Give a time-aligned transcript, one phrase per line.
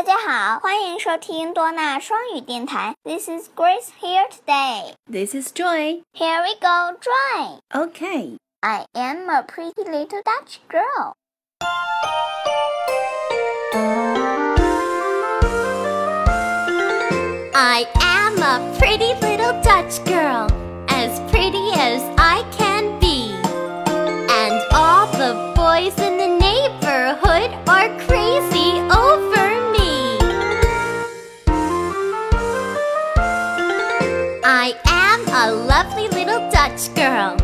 [0.00, 2.94] 大家好，欢迎收听多纳双语电台。
[3.04, 4.94] This is Grace here today.
[5.10, 6.02] This is Joy.
[6.12, 7.60] Here we go, Joy.
[7.70, 8.38] Okay.
[8.60, 11.14] I am a pretty little Dutch girl.
[17.54, 20.19] I am a pretty little Dutch girl,
[35.43, 37.35] A lovely little Dutch girl,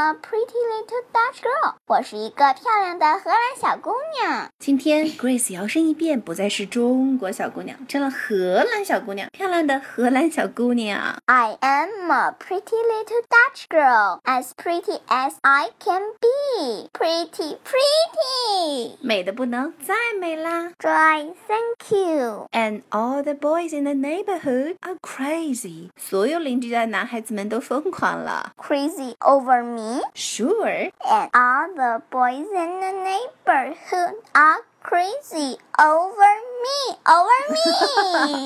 [0.00, 1.74] A pretty little Dutch girl.
[1.86, 4.48] 我是一个漂亮的荷兰小姑娘。
[4.58, 11.18] 今天 Grace 摇身一变，不再是中国小姑娘，成了荷兰小姑娘，漂亮的荷兰小姑娘。
[11.26, 16.88] I am a pretty little Dutch girl, as pretty as I can be.
[16.94, 18.96] Pretty, pretty.
[19.02, 20.72] 美的不能再美啦。
[20.78, 22.48] Joy, thank you.
[22.52, 25.90] And all the boys in the neighborhood are crazy.
[25.98, 28.52] 所有邻居家的男孩子们都疯狂了。
[28.56, 29.89] Crazy over me.
[30.14, 30.90] Sure.
[31.06, 36.32] And all the boys in the neighborhood are crazy over
[36.64, 36.78] me.
[37.06, 37.60] Over me.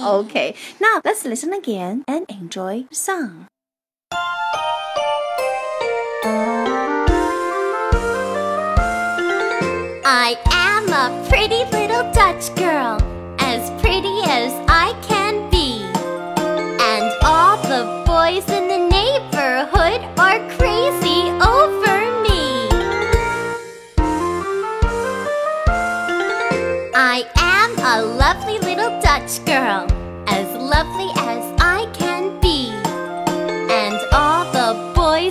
[0.24, 0.54] Okay.
[0.80, 3.46] Now let's listen again and enjoy the song.
[10.06, 12.53] I am a pretty little Dutch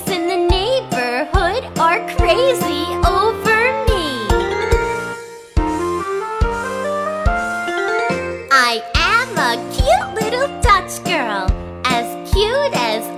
[0.08, 4.28] in the neighborhood are crazy over me.
[8.52, 11.48] I am a cute little Dutch girl
[11.86, 13.13] As cute as